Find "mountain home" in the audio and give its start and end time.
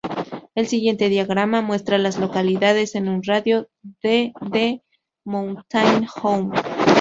5.23-6.51